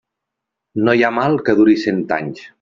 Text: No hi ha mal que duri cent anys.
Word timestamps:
No 0.87 0.95
hi 1.01 1.05
ha 1.09 1.13
mal 1.19 1.39
que 1.51 1.57
duri 1.61 1.77
cent 1.85 2.03
anys. 2.19 2.45